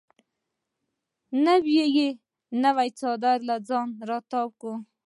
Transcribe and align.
نور 1.43 1.61
یې 1.75 1.85
نو 2.61 2.71
څادر 2.99 3.37
له 3.49 3.55
ځانه 3.67 3.93
راتاو 4.09 4.47
کړ. 4.59 4.73